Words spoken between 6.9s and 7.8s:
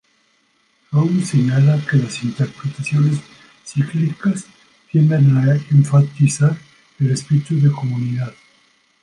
el espíritu de